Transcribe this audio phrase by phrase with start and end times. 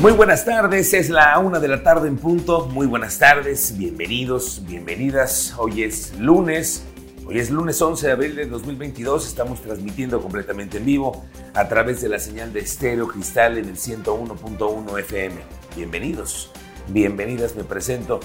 [0.00, 2.66] Muy buenas tardes, es la una de la tarde en punto.
[2.68, 5.54] Muy buenas tardes, bienvenidos, bienvenidas.
[5.58, 6.84] Hoy es lunes,
[7.26, 9.28] hoy es lunes 11 de abril de 2022.
[9.28, 13.76] Estamos transmitiendo completamente en vivo a través de la señal de estéreo cristal en el
[13.76, 15.34] 101.1 FM.
[15.76, 16.50] Bienvenidos,
[16.88, 18.20] bienvenidas, me presento.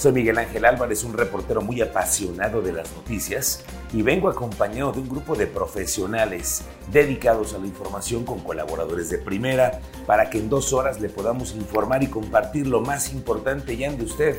[0.00, 3.62] Soy Miguel Ángel Álvarez, un reportero muy apasionado de las noticias
[3.92, 9.18] y vengo acompañado de un grupo de profesionales dedicados a la información con colaboradores de
[9.18, 13.92] primera para que en dos horas le podamos informar y compartir lo más importante ya
[13.92, 14.36] de usted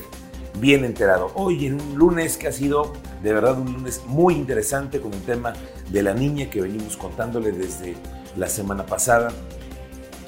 [0.55, 1.31] bien enterado.
[1.36, 5.22] Hoy en un lunes que ha sido de verdad un lunes muy interesante con el
[5.22, 5.53] tema
[5.91, 7.95] de la niña que venimos contándole desde
[8.36, 9.31] la semana pasada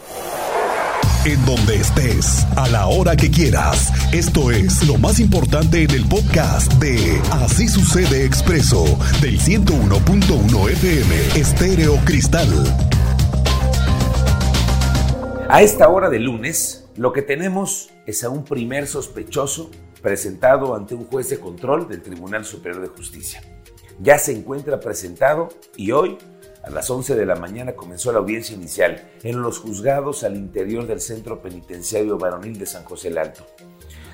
[1.25, 3.93] En donde estés, a la hora que quieras.
[4.13, 8.85] Esto es lo más importante en el podcast de Así sucede expreso
[9.21, 12.49] del 101.1 FM Estéreo Cristal.
[15.53, 20.95] A esta hora de lunes, lo que tenemos es a un primer sospechoso presentado ante
[20.95, 23.43] un juez de control del Tribunal Superior de Justicia.
[23.99, 26.19] Ya se encuentra presentado y hoy
[26.63, 30.87] a las 11 de la mañana comenzó la audiencia inicial en los juzgados al interior
[30.87, 33.45] del Centro Penitenciario Varonil de San José el Alto.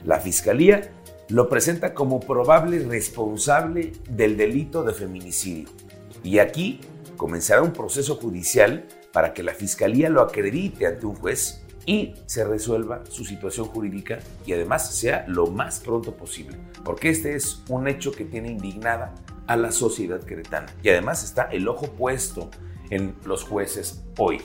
[0.07, 0.91] La Fiscalía
[1.29, 5.69] lo presenta como probable responsable del delito de feminicidio.
[6.25, 6.81] Y aquí
[7.19, 12.45] comenzará un proceso judicial para que la Fiscalía lo acredite ante un juez y se
[12.45, 17.89] resuelva su situación jurídica y además sea lo más pronto posible, porque este es un
[17.89, 19.15] hecho que tiene indignada
[19.47, 20.67] a la sociedad queretana.
[20.83, 22.51] Y además está el ojo puesto
[22.91, 24.43] en los jueces hoy.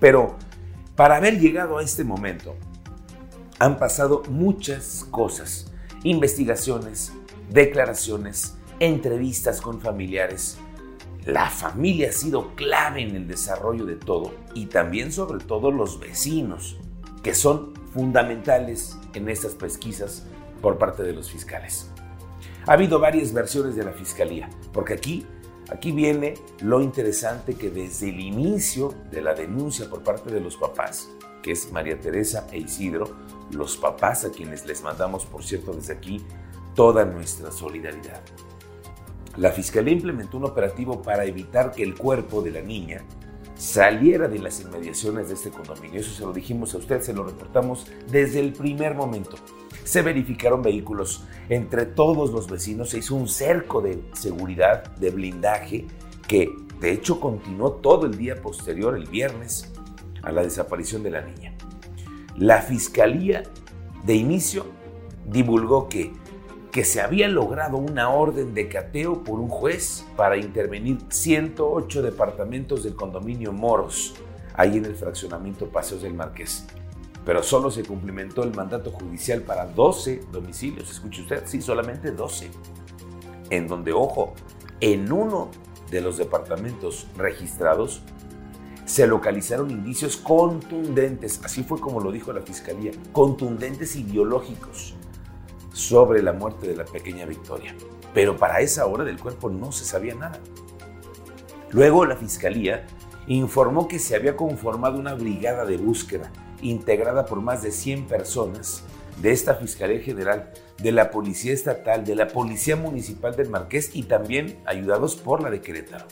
[0.00, 0.38] Pero
[0.96, 2.56] para haber llegado a este momento,
[3.58, 5.70] han pasado muchas cosas.
[6.02, 7.12] Investigaciones,
[7.50, 10.56] declaraciones, entrevistas con familiares.
[11.26, 15.98] La familia ha sido clave en el desarrollo de todo y también sobre todo los
[15.98, 16.76] vecinos,
[17.22, 20.26] que son fundamentales en estas pesquisas
[20.60, 21.90] por parte de los fiscales.
[22.66, 25.26] Ha habido varias versiones de la fiscalía, porque aquí,
[25.70, 30.56] aquí viene lo interesante que desde el inicio de la denuncia por parte de los
[30.58, 31.08] papás,
[31.42, 33.16] que es María Teresa e Isidro,
[33.50, 36.22] los papás a quienes les mandamos, por cierto, desde aquí
[36.74, 38.20] toda nuestra solidaridad.
[39.36, 43.04] La fiscalía implementó un operativo para evitar que el cuerpo de la niña
[43.56, 46.00] saliera de las inmediaciones de este condominio.
[46.00, 49.36] Eso se lo dijimos a usted, se lo reportamos desde el primer momento
[49.84, 55.86] se verificaron vehículos entre todos los vecinos, se hizo un cerco de seguridad, de blindaje,
[56.26, 59.70] que de hecho continuó todo el día posterior, el viernes,
[60.22, 61.54] a la desaparición de la niña.
[62.36, 63.42] La fiscalía
[64.04, 64.66] de inicio
[65.26, 66.12] divulgó que,
[66.74, 72.82] que se había logrado una orden de cateo por un juez para intervenir 108 departamentos
[72.82, 74.16] del condominio Moros,
[74.54, 76.66] ahí en el fraccionamiento Paseos del Marqués
[77.24, 80.90] pero solo se cumplimentó el mandato judicial para 12 domicilios.
[80.90, 82.50] Escuche usted, sí, solamente 12.
[83.48, 84.34] En donde, ojo,
[84.80, 85.50] en uno
[85.90, 88.02] de los departamentos registrados
[88.84, 94.94] se localizaron indicios contundentes, así fue como lo dijo la fiscalía, contundentes y biológicos
[95.74, 97.74] sobre la muerte de la pequeña Victoria.
[98.14, 100.40] Pero para esa hora del cuerpo no se sabía nada.
[101.70, 102.86] Luego la fiscalía
[103.26, 106.30] informó que se había conformado una brigada de búsqueda
[106.62, 108.84] integrada por más de 100 personas
[109.20, 114.04] de esta Fiscalía General, de la Policía Estatal, de la Policía Municipal del Marqués y
[114.04, 116.06] también ayudados por la de Querétaro.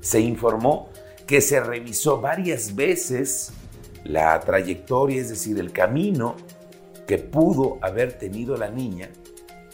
[0.00, 0.90] Se informó
[1.26, 3.52] que se revisó varias veces
[4.04, 6.36] la trayectoria, es decir, el camino
[7.06, 9.10] que pudo haber tenido la niña,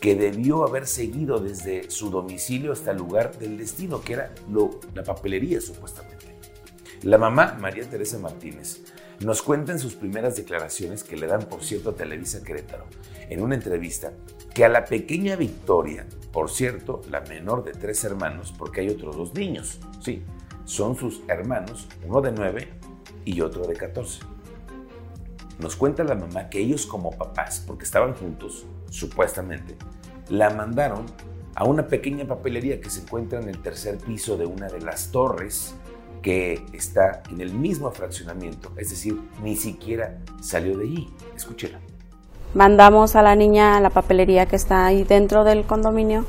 [0.01, 4.33] que debió haber seguido desde su domicilio hasta el lugar del destino, que era
[4.95, 6.27] la papelería supuestamente.
[7.03, 8.83] La mamá, María Teresa Martínez,
[9.21, 12.87] nos cuenta en sus primeras declaraciones que le dan, por cierto, a Televisa Querétaro,
[13.29, 14.13] en una entrevista,
[14.55, 19.17] que a la pequeña Victoria, por cierto, la menor de tres hermanos, porque hay otros
[19.17, 20.23] dos niños, sí,
[20.65, 22.69] son sus hermanos, uno de nueve
[23.25, 24.21] y otro de catorce.
[25.61, 29.77] Nos cuenta la mamá que ellos como papás, porque estaban juntos, supuestamente,
[30.29, 31.05] la mandaron
[31.55, 35.11] a una pequeña papelería que se encuentra en el tercer piso de una de las
[35.11, 35.75] torres
[36.23, 41.09] que está en el mismo fraccionamiento, es decir, ni siquiera salió de allí.
[41.37, 41.79] Escúchela.
[42.55, 46.25] Mandamos a la niña a la papelería que está ahí dentro del condominio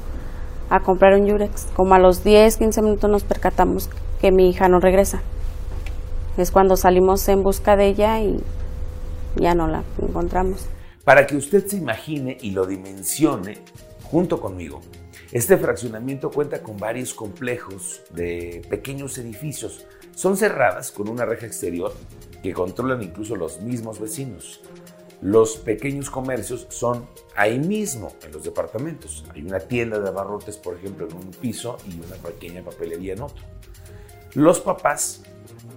[0.70, 1.68] a comprar un Yurex.
[1.76, 3.90] Como a los 10, 15 minutos nos percatamos
[4.20, 5.22] que mi hija no regresa.
[6.38, 8.42] Es cuando salimos en busca de ella y
[9.36, 10.66] ya no la encontramos.
[11.04, 13.60] Para que usted se imagine y lo dimensione
[14.04, 14.82] junto conmigo,
[15.32, 19.86] este fraccionamiento cuenta con varios complejos de pequeños edificios.
[20.14, 21.94] Son cerradas con una reja exterior
[22.44, 24.62] que controlan incluso los mismos vecinos.
[25.22, 29.24] Los pequeños comercios son ahí mismo, en los departamentos.
[29.34, 33.22] Hay una tienda de abarrotes, por ejemplo, en un piso y una pequeña papelería en
[33.22, 33.44] otro.
[34.34, 35.24] Los papás,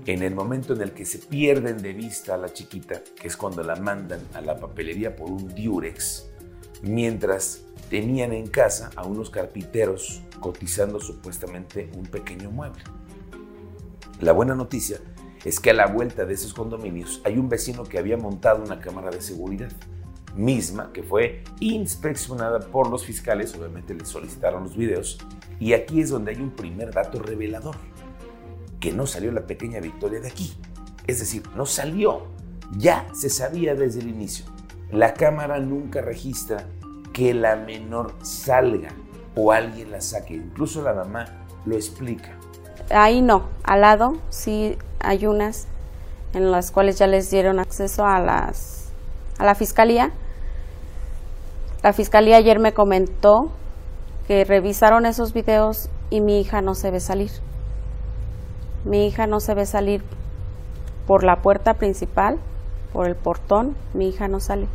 [0.07, 3.37] en el momento en el que se pierden de vista a la chiquita, que es
[3.37, 6.31] cuando la mandan a la papelería por un diurex,
[6.83, 12.83] mientras tenían en casa a unos carpinteros cotizando supuestamente un pequeño mueble.
[14.21, 14.99] La buena noticia
[15.45, 18.81] es que a la vuelta de esos condominios hay un vecino que había montado una
[18.81, 19.71] cámara de seguridad,
[20.37, 25.19] misma que fue inspeccionada por los fiscales, obviamente le solicitaron los videos,
[25.61, 27.77] y aquí es donde hay un primer dato revelador,
[28.85, 30.55] que no salió la pequeña Victoria de aquí,
[31.07, 32.27] es decir, no salió,
[32.77, 34.45] ya se sabía desde el inicio.
[34.91, 36.67] La cámara nunca registra
[37.15, 38.91] que la menor salga
[39.35, 40.35] o alguien la saque.
[40.35, 41.25] Incluso la mamá
[41.65, 42.33] lo explica.
[42.91, 45.67] Ahí no, al lado sí hay unas
[46.35, 48.91] en las cuales ya les dieron acceso a las
[49.39, 50.13] a la fiscalía.
[51.83, 53.51] La fiscalía ayer me comentó
[54.29, 57.31] que revisaron esos videos y mi hija no se ve salir.
[58.85, 60.03] Mi hija no se ve salir
[61.07, 62.39] por la puerta principal,
[62.93, 64.69] por el portón, mi hija no sale.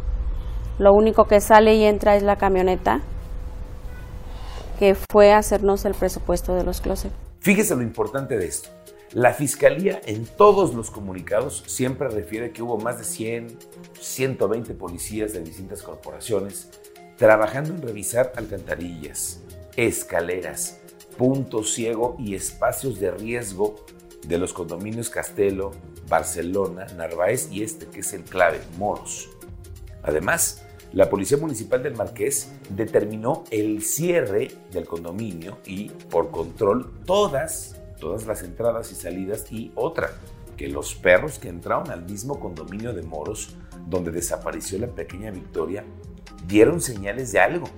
[0.78, 3.02] Lo único que sale y entra es la camioneta
[4.80, 7.14] que fue a hacernos el presupuesto de los closets.
[7.40, 8.70] Fíjese lo importante de esto.
[9.12, 13.58] La fiscalía en todos los comunicados siempre refiere que hubo más de 100,
[14.00, 16.70] 120 policías de distintas corporaciones
[17.18, 19.42] trabajando en revisar alcantarillas,
[19.76, 20.80] escaleras,
[21.18, 23.76] puntos ciego y espacios de riesgo
[24.28, 25.72] de los condominios Castelo,
[26.08, 29.30] Barcelona, Narváez y este que es el clave, Moros.
[30.04, 37.76] Además, la Policía Municipal del Marqués determinó el cierre del condominio y, por control, todas,
[38.00, 40.12] todas las entradas y salidas y otra,
[40.58, 43.56] que los perros que entraron al mismo condominio de Moros,
[43.88, 45.86] donde desapareció la pequeña Victoria,
[46.48, 47.70] dieron señales de algo,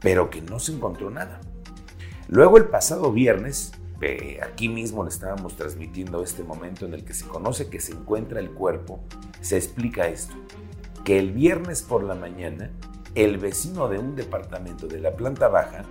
[0.00, 1.40] pero que no se encontró nada.
[2.28, 3.72] Luego el pasado viernes,
[4.42, 8.40] aquí mismo le estábamos transmitiendo este momento en el que se conoce que se encuentra
[8.40, 9.00] el cuerpo,
[9.40, 10.34] se explica esto
[11.06, 12.72] que el viernes por la mañana
[13.14, 15.84] el vecino de un departamento de la planta baja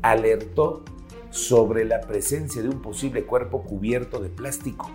[0.00, 0.84] alertó
[1.30, 4.88] sobre la presencia de un posible cuerpo cubierto de plástico,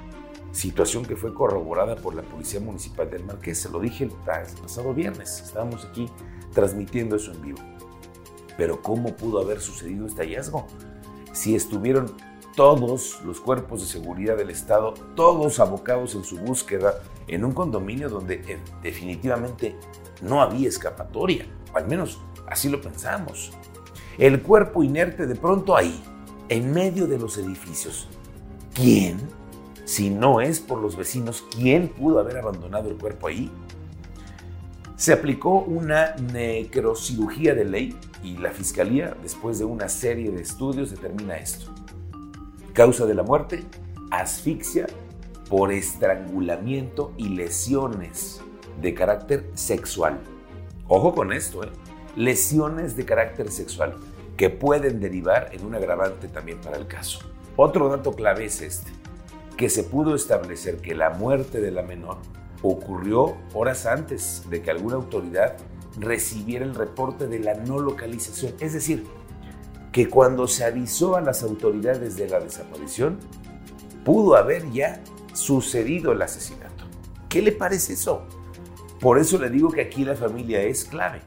[0.54, 3.60] situación que fue corroborada por la Policía Municipal del Marqués.
[3.60, 6.10] Se lo dije el pasado viernes, estábamos aquí
[6.54, 7.60] transmitiendo eso en vivo.
[8.58, 10.66] Pero ¿cómo pudo haber sucedido este hallazgo?
[11.34, 12.16] Si estuvieron
[12.56, 18.10] todos los cuerpos de seguridad del Estado, todos abocados en su búsqueda en un condominio
[18.10, 19.76] donde eh, definitivamente
[20.22, 23.52] no había escapatoria, al menos así lo pensamos.
[24.18, 26.02] El cuerpo inerte de pronto ahí,
[26.48, 28.08] en medio de los edificios.
[28.74, 29.18] ¿Quién?
[29.84, 33.52] Si no es por los vecinos, ¿quién pudo haber abandonado el cuerpo ahí?
[34.96, 40.92] Se aplicó una necrocirugía de ley y la fiscalía, después de una serie de estudios,
[40.92, 41.72] determina esto.
[42.76, 43.64] Causa de la muerte,
[44.12, 44.86] asfixia
[45.50, 48.42] por estrangulamiento y lesiones
[48.82, 50.20] de carácter sexual.
[50.90, 51.70] Ojo con esto, ¿eh?
[52.18, 53.96] lesiones de carácter sexual
[54.36, 57.20] que pueden derivar en un agravante también para el caso.
[57.56, 58.92] Otro dato clave es este,
[59.56, 62.18] que se pudo establecer que la muerte de la menor
[62.62, 65.56] ocurrió horas antes de que alguna autoridad
[65.98, 68.54] recibiera el reporte de la no localización.
[68.60, 69.06] Es decir,
[69.96, 73.18] que cuando se avisó a las autoridades de la desaparición,
[74.04, 76.84] pudo haber ya sucedido el asesinato.
[77.30, 78.24] ¿Qué le parece eso?
[79.00, 81.22] Por eso le digo que aquí la familia es clave.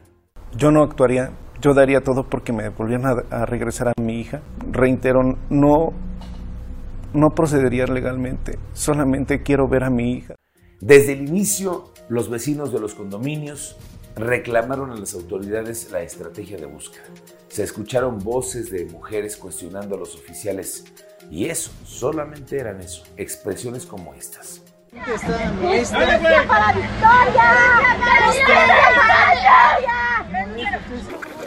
[0.55, 4.43] Yo no actuaría, yo daría todo porque me volvieran a, regresar a mi hija.
[4.71, 5.89] Reitero, no,
[7.15, 10.35] no procedería legalmente, solamente quiero ver a mi hija.
[10.79, 13.77] Desde el inicio, los vecinos de los condominios
[14.19, 17.05] reclamaron a las autoridades la estrategia de búsqueda.
[17.47, 20.83] Se escucharon voces de mujeres cuestionando a los oficiales
[21.31, 24.61] y eso, solamente eran eso, expresiones como estas.
[26.47, 27.89] para Victoria!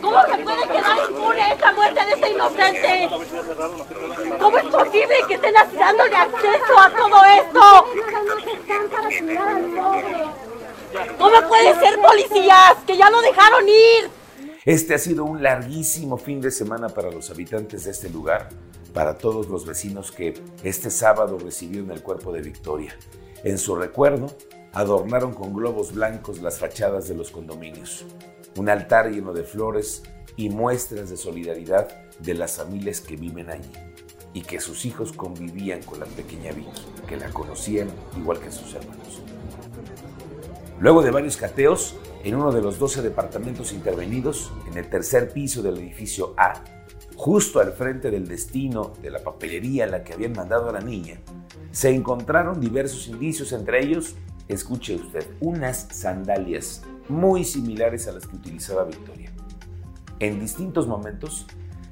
[0.00, 3.09] ¿Cómo se puede quedar impune esta muerte de este inocente?
[4.41, 7.87] ¿Cómo es posible que estén dándole acceso a todo esto?
[11.19, 14.11] ¿Cómo puede ser policías que ya lo dejaron ir?
[14.64, 18.50] Este ha sido un larguísimo fin de semana para los habitantes de este lugar,
[18.92, 22.95] para todos los vecinos que este sábado recibieron el cuerpo de Victoria.
[23.45, 24.26] En su recuerdo,
[24.73, 28.04] adornaron con globos blancos las fachadas de los condominios,
[28.57, 30.02] un altar lleno de flores
[30.37, 31.88] y muestras de solidaridad
[32.21, 33.73] de las familias que viven allí
[34.35, 38.75] y que sus hijos convivían con la pequeña Vicky, que la conocían igual que sus
[38.75, 39.21] hermanos.
[40.83, 45.62] Luego de varios cateos, en uno de los 12 departamentos intervenidos, en el tercer piso
[45.62, 46.55] del edificio A,
[47.15, 50.81] justo al frente del destino de la papelería a la que habían mandado a la
[50.81, 51.21] niña,
[51.71, 54.17] se encontraron diversos indicios, entre ellos
[54.49, 59.31] escuche usted, unas sandalias muy similares a las que utilizaba Victoria.
[60.19, 61.47] En distintos momentos,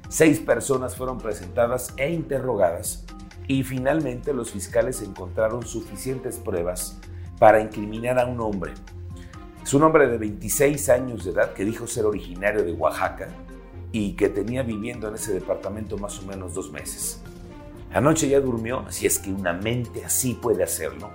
[0.09, 3.05] seis personas fueron presentadas e interrogadas
[3.47, 6.99] y finalmente los fiscales encontraron suficientes pruebas
[7.41, 8.71] para incriminar a un hombre.
[9.63, 13.29] Es un hombre de 26 años de edad que dijo ser originario de Oaxaca
[13.91, 17.19] y que tenía viviendo en ese departamento más o menos dos meses.
[17.91, 21.09] Anoche ya durmió, si es que una mente así puede hacerlo,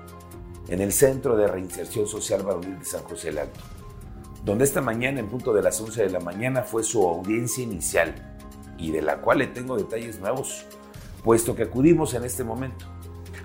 [0.67, 3.61] en el Centro de Reinserción Social Varonil de San José del Alto,
[4.45, 8.37] donde esta mañana, en punto de las 11 de la mañana, fue su audiencia inicial
[8.79, 10.67] y de la cual le tengo detalles nuevos,
[11.23, 12.96] puesto que acudimos en este momento.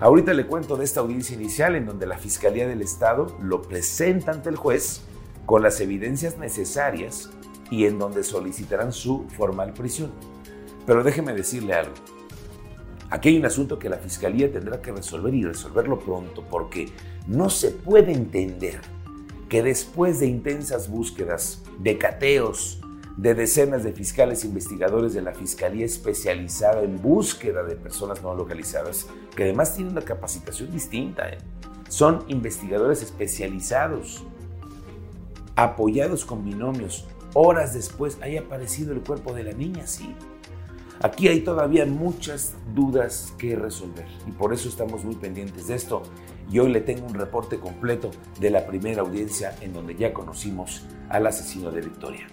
[0.02, 4.32] Ahorita le cuento de esta audiencia inicial en donde la Fiscalía del Estado lo presenta
[4.32, 5.02] ante el juez
[5.46, 7.30] con las evidencias necesarias
[7.70, 10.10] y en donde solicitarán su formal prisión.
[10.86, 11.94] Pero déjeme decirle algo.
[13.10, 16.88] Aquí hay un asunto que la Fiscalía tendrá que resolver y resolverlo pronto, porque
[17.28, 18.80] no se puede entender
[19.48, 22.81] que después de intensas búsquedas, de cateos,
[23.16, 28.34] de decenas de fiscales e investigadores de la Fiscalía especializada en búsqueda de personas no
[28.34, 31.38] localizadas, que además tienen una capacitación distinta, ¿eh?
[31.88, 34.24] son investigadores especializados,
[35.56, 37.06] apoyados con binomios.
[37.34, 40.14] Horas después haya aparecido el cuerpo de la niña, sí,
[41.02, 46.04] Aquí hay todavía muchas dudas que resolver y por eso estamos muy pendientes de esto.
[46.48, 50.84] Y hoy le tengo un reporte completo de la primera audiencia en donde ya conocimos
[51.08, 52.28] al asesino de Victoria.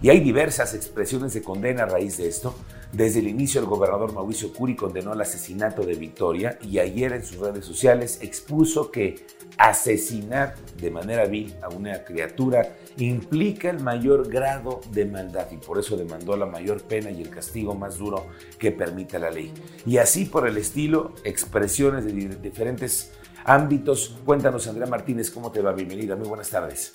[0.00, 2.54] Y hay diversas expresiones de condena a raíz de esto.
[2.92, 7.24] Desde el inicio el gobernador Mauricio Curi condenó el asesinato de Victoria y ayer en
[7.24, 9.26] sus redes sociales expuso que
[9.58, 15.78] asesinar de manera vil a una criatura implica el mayor grado de maldad y por
[15.78, 18.26] eso demandó la mayor pena y el castigo más duro
[18.58, 19.52] que permita la ley.
[19.84, 23.12] Y así por el estilo, expresiones de diferentes
[23.44, 24.16] ámbitos.
[24.24, 25.72] Cuéntanos, Andrea Martínez, ¿cómo te va?
[25.72, 26.92] Bienvenida, muy buenas tardes.